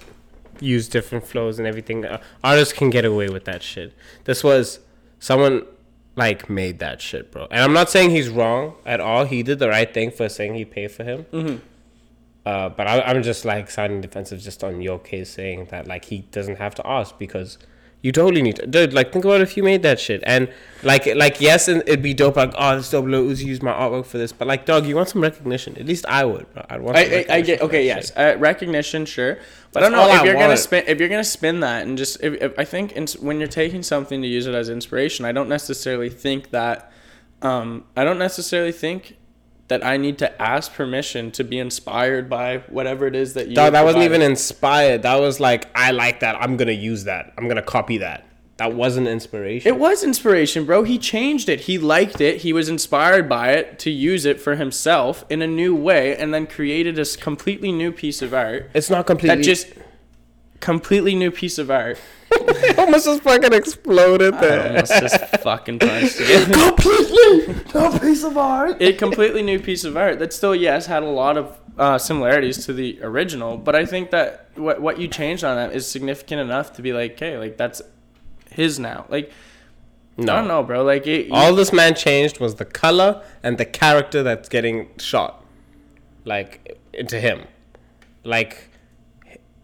[0.60, 2.04] use different flows and everything.
[2.04, 3.94] Uh, artists can get away with that shit.
[4.24, 4.80] This was
[5.18, 5.66] someone
[6.16, 7.46] like made that shit, bro.
[7.50, 9.24] And I'm not saying he's wrong at all.
[9.24, 11.26] He did the right thing for saying he paid for him.
[11.32, 11.56] Mm-hmm.
[12.44, 16.06] Uh, but I, I'm just like sounding defensive just on your case, saying that like
[16.06, 17.58] he doesn't have to ask because
[18.02, 18.92] you totally need to, dude.
[18.92, 22.12] Like think about if you made that shit and like like yes, and it'd be
[22.12, 22.36] dope.
[22.36, 24.96] Like oh, this dope Lil Uzi used my artwork for this, but like dog, you
[24.96, 25.78] want some recognition?
[25.78, 26.52] At least I would.
[26.52, 26.66] Bro.
[26.68, 26.96] I'd want.
[26.96, 29.38] I, some I, I recognition get okay yes uh, recognition sure
[29.72, 31.86] but That's I don't know if I you're gonna spin if you're gonna spin that
[31.86, 34.68] and just if, if I think ins- when you're taking something to use it as
[34.68, 36.92] inspiration I don't necessarily think that
[37.42, 39.16] um, I don't necessarily think
[39.68, 43.54] that I need to ask permission to be inspired by whatever it is that you
[43.54, 45.02] Dog, that wasn't even inspired.
[45.02, 46.36] That was like, I like that.
[46.40, 47.32] I'm gonna use that.
[47.38, 48.26] I'm gonna copy that.
[48.58, 49.66] That wasn't inspiration.
[49.66, 50.84] It was inspiration, bro.
[50.84, 51.62] He changed it.
[51.62, 52.42] He liked it.
[52.42, 56.32] He was inspired by it to use it for himself in a new way and
[56.34, 58.70] then created a completely new piece of art.
[58.74, 59.36] it's not completely.
[59.36, 59.68] That just
[60.60, 61.98] completely new piece of art.
[62.78, 64.66] almost just fucking exploded I there.
[64.68, 66.52] almost just fucking punched it.
[66.52, 68.80] completely no piece of art.
[68.80, 72.64] A completely new piece of art that still, yes, had a lot of uh, similarities
[72.66, 76.40] to the original, but I think that what what you changed on that is significant
[76.40, 77.80] enough to be like, okay, like that's
[78.50, 79.06] his now.
[79.08, 79.32] Like
[80.18, 80.84] I don't know, bro.
[80.84, 85.42] Like it, All this man changed was the color and the character that's getting shot,
[86.24, 87.46] like into him.
[88.22, 88.68] Like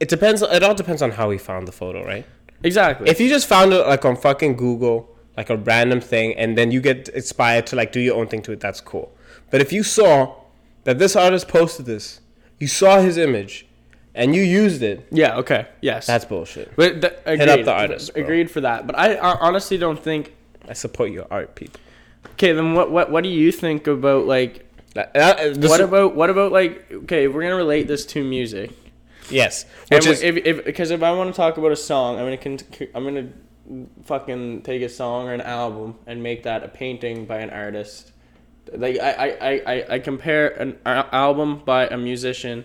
[0.01, 0.41] it depends.
[0.41, 2.25] It all depends on how he found the photo, right?
[2.63, 3.09] Exactly.
[3.09, 6.71] If you just found it like on fucking Google, like a random thing, and then
[6.71, 9.13] you get inspired to like do your own thing to it, that's cool.
[9.51, 10.35] But if you saw
[10.85, 12.21] that this artist posted this,
[12.59, 13.67] you saw his image,
[14.15, 15.37] and you used it, yeah.
[15.37, 15.67] Okay.
[15.81, 16.07] Yes.
[16.07, 16.75] that's bullshit.
[16.77, 17.49] But th- agreed.
[17.49, 18.23] up the artist, bro.
[18.23, 18.87] Agreed for that.
[18.87, 20.35] But I, I honestly don't think.
[20.69, 21.81] I support your art, people.
[22.33, 24.65] Okay, then what what what do you think about like?
[24.97, 26.91] Uh, what about what about like?
[26.91, 28.73] Okay, we're gonna relate this to music.
[29.31, 32.19] Yes, which we- is if if because if I want to talk about a song,
[32.19, 33.29] I'm gonna con- I'm gonna
[34.05, 38.13] fucking take a song or an album and make that a painting by an artist.
[38.73, 42.65] Like I I, I, I- I compare an album by a musician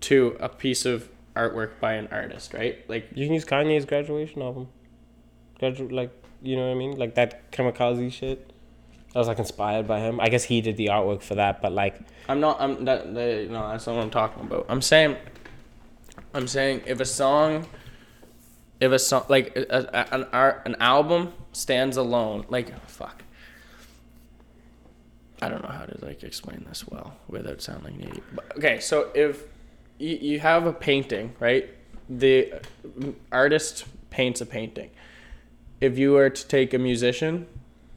[0.00, 2.78] to a piece of artwork by an artist, right?
[2.88, 4.68] Like You can use Kanye's graduation album.
[5.60, 6.10] Gradu- like
[6.42, 6.96] you know what I mean?
[6.98, 8.48] Like that kamikaze shit.
[9.12, 10.18] That was like inspired by him.
[10.20, 12.60] I guess he did the artwork for that, but like I'm not.
[12.60, 13.14] I'm that.
[13.14, 14.66] that no, that's not what I'm talking about.
[14.68, 15.16] I'm saying.
[16.34, 17.66] I'm saying if a song,
[18.80, 23.22] if a song like a, a, an art an album stands alone, like fuck.
[25.40, 28.22] I don't know how to like explain this well without sounding needy.
[28.32, 29.42] But, okay, so if
[29.98, 31.68] you, you have a painting, right?
[32.08, 32.54] The
[33.32, 34.90] artist paints a painting.
[35.80, 37.48] If you were to take a musician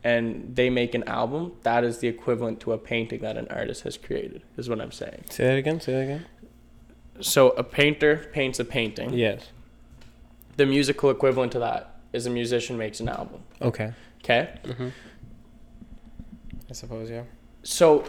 [0.04, 3.84] and they make an album, that is the equivalent to a painting that an artist
[3.84, 5.26] has created, is what I'm saying.
[5.30, 5.80] say that again.
[5.82, 6.26] Say that again.
[7.22, 9.14] So a painter paints a painting.
[9.14, 9.50] Yes.
[10.58, 13.42] The musical equivalent to that is a musician makes an album.
[13.62, 13.94] Okay.
[14.24, 14.50] Okay?
[14.64, 14.90] Mm-hmm.
[16.70, 17.24] I suppose yeah.
[17.64, 18.06] So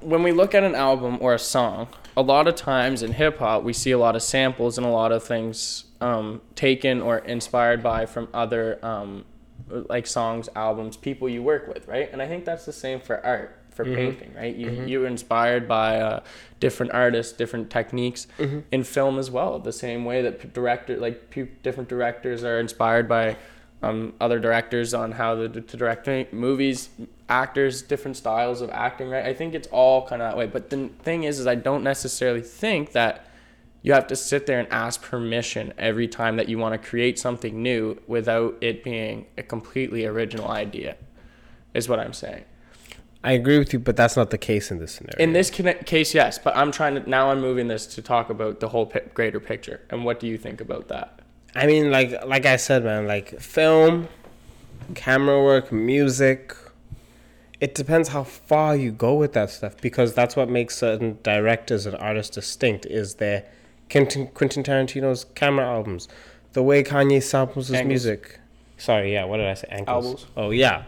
[0.00, 3.38] when we look at an album or a song, a lot of times in hip
[3.38, 7.18] hop, we see a lot of samples and a lot of things um, taken or
[7.18, 9.24] inspired by from other um,
[9.68, 12.10] like songs, albums, people you work with, right?
[12.12, 13.94] And I think that's the same for art, for Mhm.
[13.94, 14.54] painting, right?
[14.56, 14.88] You Mhm.
[14.88, 16.20] you're inspired by uh,
[16.58, 18.60] different artists, different techniques Mm-hmm.
[18.72, 19.58] in film as well.
[19.58, 21.18] The same way that director, like
[21.62, 23.36] different directors, are inspired by
[23.82, 26.88] um, other directors on how to, to direct movies,
[27.28, 29.10] actors, different styles of acting.
[29.10, 29.26] Right?
[29.26, 30.46] I think it's all kind of that way.
[30.46, 33.26] But the thing is, is I don't necessarily think that
[33.82, 37.18] you have to sit there and ask permission every time that you want to create
[37.18, 40.96] something new without it being a completely original idea.
[41.74, 42.44] Is what I'm saying.
[43.26, 45.16] I agree with you, but that's not the case in this scenario.
[45.18, 47.32] In this case, yes, but I'm trying to now.
[47.32, 49.80] I'm moving this to talk about the whole pi- greater picture.
[49.90, 51.18] And what do you think about that?
[51.54, 54.08] I mean, like like I said, man, like film,
[54.94, 56.54] camera work, music.
[57.58, 61.84] It depends how far you go with that stuff because that's what makes certain directors
[61.84, 62.86] and artists distinct.
[62.86, 63.44] Is their
[63.90, 66.06] Quentin, Quentin Tarantino's camera albums,
[66.52, 67.88] the way Kanye samples his Angles.
[67.88, 68.38] music.
[68.78, 69.68] Sorry, yeah, what did I say?
[69.70, 70.04] Ankles.
[70.04, 70.26] Albums.
[70.36, 70.84] Oh yeah,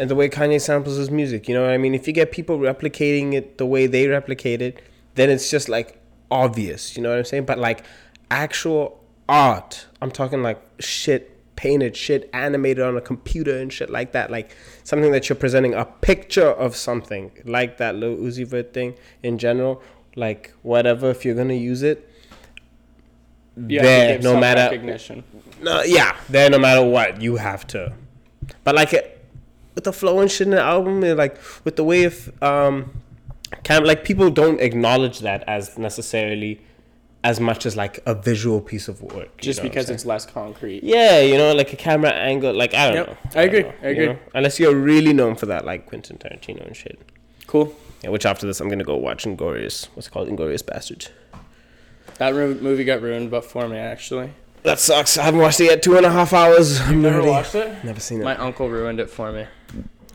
[0.00, 1.46] and the way Kanye samples his music.
[1.46, 1.94] You know what I mean?
[1.94, 4.82] If you get people replicating it the way they replicate it,
[5.14, 6.96] then it's just like obvious.
[6.96, 7.44] You know what I'm saying?
[7.44, 7.84] But like
[8.30, 14.12] actual art, I'm talking like shit painted, shit animated on a computer and shit like
[14.12, 14.30] that.
[14.30, 18.94] Like something that you're presenting a picture of something, like that Lil Uzi Vert thing
[19.22, 19.82] in general.
[20.16, 22.10] Like whatever, if you're gonna use it,
[23.54, 25.24] to there, no matter recognition.
[25.60, 27.92] no, yeah, there no matter what, you have to.
[28.64, 29.19] But like it,
[29.80, 32.92] with the flow and shit in the album, and like with the way of um,
[33.68, 36.60] of like people don't acknowledge that as necessarily
[37.24, 39.28] as much as like a visual piece of work.
[39.36, 40.82] you Just know because it's less concrete.
[40.82, 43.40] yeah, you know, like a camera angle, like I don't Yep, know.
[43.40, 44.06] I agree, don't I you agree.
[44.08, 44.18] know?
[44.34, 46.98] Unless you're really known for that, like Quentin Tarantino and shit.
[47.46, 47.74] Cool.
[48.02, 49.86] Yeah, which after this, I'm gonna go watch Inglourious.
[49.94, 51.08] What's called Inglourious Basterds.
[52.18, 54.32] That movie got ruined, but for me actually.
[54.62, 55.16] That sucks.
[55.18, 55.82] I haven't watched it yet.
[55.82, 56.80] Two and a half hours.
[56.80, 57.82] I'm Never watched it.
[57.84, 58.24] Never seen it.
[58.24, 59.46] My uncle ruined it for me.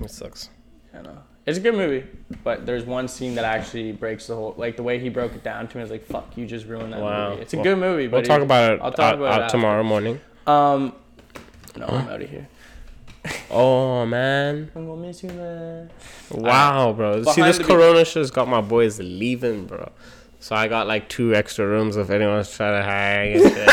[0.01, 0.49] it sucks.
[0.93, 1.17] I know.
[1.45, 2.03] It's a good movie,
[2.43, 4.55] but there's one scene that actually breaks the whole.
[4.57, 6.91] Like the way he broke it down to me, is like, "Fuck, you just ruined
[6.93, 7.29] that Wow.
[7.31, 9.25] movie." It's a Well, good movie, but We'll talk about it I'll talk out, about
[9.25, 9.51] it out after.
[9.57, 10.19] tomorrow morning.
[10.47, 10.93] Um,
[11.77, 12.47] no, I'm out of here.
[13.49, 14.71] Oh man!
[14.75, 15.89] I'm gonna miss you, man.
[16.31, 17.23] Wow, bro.
[17.23, 19.91] See, this the Corona shit's got my boys leaving, bro.
[20.45, 23.33] So I got like two extra rooms if anyone's trying to hang.
[23.33, 23.67] And shit.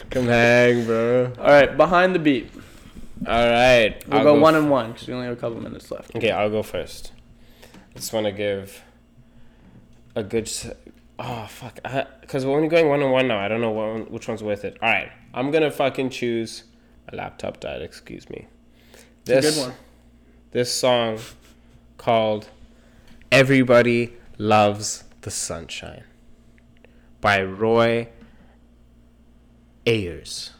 [0.10, 1.32] Come hang, bro.
[1.40, 2.48] All right, behind the beat.
[3.26, 5.90] All right, We'll I'll go, one and one because we only have a couple minutes
[5.90, 6.14] left.
[6.14, 7.10] Okay, I'll go first.
[7.64, 8.80] I just want to give
[10.14, 10.48] a good.
[11.18, 11.80] Oh fuck!
[12.20, 13.40] Because we're only going one and one now.
[13.40, 14.78] I don't know what, which one's worth it.
[14.80, 16.62] All right, I'm gonna fucking choose.
[17.10, 17.82] My laptop died.
[17.82, 18.46] Excuse me.
[19.26, 19.76] It's a good one.
[20.52, 21.18] This song
[21.98, 22.50] called
[23.32, 26.04] "Everybody Loves the Sunshine"
[27.20, 28.08] by Roy
[29.86, 30.50] Ayers.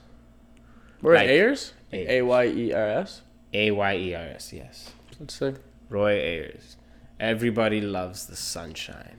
[1.00, 1.72] We're Like- Ayers.
[1.92, 2.08] Ayers.
[2.10, 3.22] A Y E R S.
[3.52, 4.52] A Y E R S.
[4.52, 4.92] Yes.
[5.18, 5.54] Let's see.
[5.88, 6.76] Roy Ayers.
[7.20, 9.18] Everybody loves the sunshine.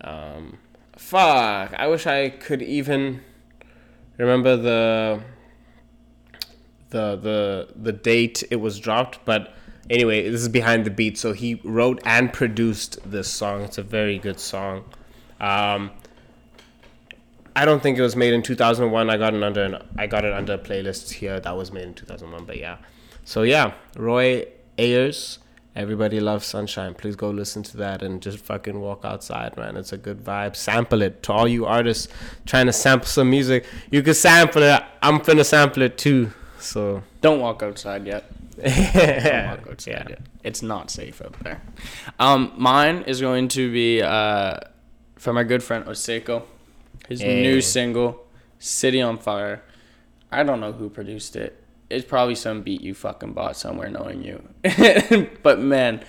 [0.00, 0.58] Um,
[0.96, 1.74] fuck.
[1.74, 3.20] I wish I could even
[4.16, 5.22] remember the
[6.90, 9.54] the the the date it was dropped, but
[9.90, 11.18] anyway, this is behind the beat.
[11.18, 13.62] So he wrote and produced this song.
[13.62, 14.84] It's a very good song.
[15.40, 15.90] Um,
[17.54, 19.10] I don't think it was made in 2001.
[19.10, 21.84] I got it under an, I got it under a playlist here that was made
[21.84, 22.44] in 2001.
[22.44, 22.78] But yeah,
[23.24, 24.46] so yeah, Roy
[24.78, 25.38] Ayers.
[25.76, 26.94] Everybody loves sunshine.
[26.94, 29.76] Please go listen to that and just fucking walk outside, man.
[29.76, 30.56] It's a good vibe.
[30.56, 32.08] Sample it to all you artists
[32.46, 33.64] trying to sample some music.
[33.88, 34.82] You can sample it.
[35.02, 36.32] I'm finna sample it too.
[36.58, 38.24] So Don't walk outside yet.
[38.64, 40.20] Yeah, yet.
[40.42, 41.62] It's not safe out there.
[42.18, 44.58] Um, mine is going to be uh,
[45.16, 46.42] from our good friend Oseko.
[47.08, 47.40] His Yeah.
[47.42, 48.26] new single,
[48.58, 49.62] City on Fire.
[50.30, 51.62] I don't know who produced it.
[51.88, 54.42] It's probably some beat you fucking bought somewhere knowing you.
[55.42, 56.04] but man,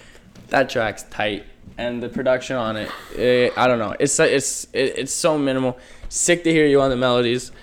[0.50, 1.46] that track's tight.
[1.78, 3.96] And the production on it, eh, I don't know.
[4.00, 5.78] It's it's it, it's so minimal.
[6.10, 7.54] Sick to hear you on the melodies,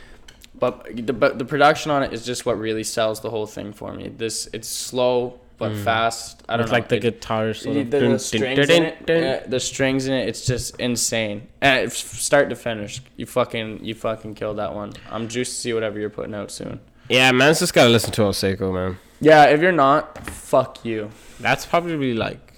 [0.58, 3.72] but the but the production on it is just what really sells the whole thing
[3.72, 4.08] for me.
[4.08, 6.42] This it's slow but fast.
[6.48, 6.76] I don't With know.
[6.76, 7.90] like the It- guitar sort the, of.
[7.90, 11.48] the dun, dun, strings dun, in it, uh, the strings in it, it's just insane.
[11.62, 14.92] And f- start to finish, you fucking, you fucking killed that one.
[15.10, 16.80] I'm juiced to see whatever you're putting out soon.
[17.08, 18.98] Yeah, man's just gotta listen to Oseko, man.
[19.20, 21.10] Yeah, if you're not, fuck you.
[21.40, 22.52] That's probably like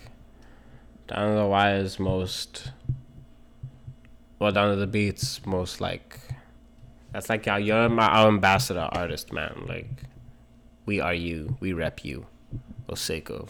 [1.07, 2.73] down to the wires most.
[4.41, 6.19] Well, down to the beats most like.
[7.13, 9.65] That's like our, you're my our ambassador artist, man.
[9.67, 9.89] Like,
[10.87, 11.57] we are you.
[11.61, 12.27] We rep you,
[12.89, 13.49] Oseko.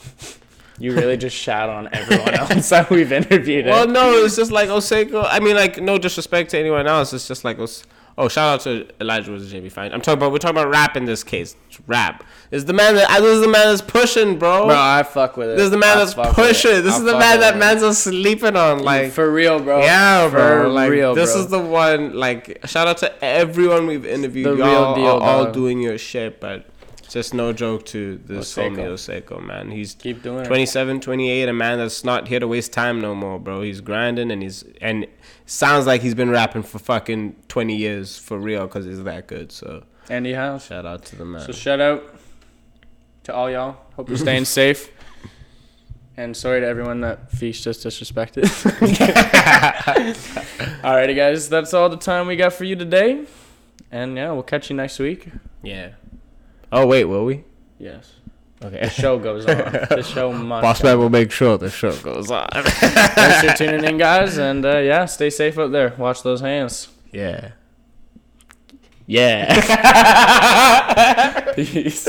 [0.79, 3.67] You really just shat on everyone else that we've interviewed.
[3.67, 5.27] Well, no, it's just like oh, Oseko.
[5.29, 7.13] I mean, like, no disrespect to anyone else.
[7.13, 7.85] It's just like oh, Os-
[8.21, 9.93] Oh, shout out to Elijah was JB Fine.
[9.93, 11.55] I'm talking about we're talking about rap in this case.
[11.69, 12.25] It's rap.
[12.51, 14.67] This is the man that this is the man that's pushing, bro.
[14.67, 15.57] bro, I fuck with it.
[15.57, 16.49] this is the man I that's fuck with it.
[16.49, 16.83] pushing.
[16.83, 17.59] This I is the man that it.
[17.59, 18.83] man's are sleeping on.
[18.83, 19.79] Like for real, bro.
[19.83, 20.65] Yeah, bro.
[20.65, 21.41] For like real, this bro.
[21.43, 22.15] is the one.
[22.15, 24.47] Like shout out to everyone we've interviewed.
[24.47, 26.67] The Y'all real deal, are all doing your shit, but
[27.09, 28.77] just no joke to this Oseko.
[28.77, 29.71] homie Oseko, man.
[29.71, 30.47] He's Keep doing it.
[30.47, 33.63] 27, 28, a man that's not here to waste time no more, bro.
[33.63, 35.07] He's grinding and he's and
[35.47, 39.51] sounds like he's been rapping for fucking 20 years for real because he's that good.
[39.53, 40.65] So And he has.
[40.67, 41.41] shout out to the man.
[41.41, 42.03] So shout out
[43.25, 43.77] to all y'all.
[43.97, 44.91] Hope you're staying safe.
[46.17, 48.43] And sorry to everyone that Feast just disrespected.
[50.83, 53.25] Alrighty, guys, that's all the time we got for you today.
[53.93, 55.29] And yeah, we'll catch you next week.
[55.63, 55.91] yeah.
[56.73, 57.45] Oh wait, will we?
[57.79, 58.13] Yes.
[58.63, 58.81] Okay.
[58.81, 59.57] The show goes on.
[59.91, 60.63] the show must.
[60.63, 62.49] Boss man will make sure the show goes on.
[62.53, 64.37] Thanks for tuning in, guys.
[64.37, 65.95] And uh, yeah, stay safe out there.
[65.97, 66.89] Watch those hands.
[67.13, 67.53] yeah.
[69.11, 69.55] Yeah.
[71.55, 72.07] Peace.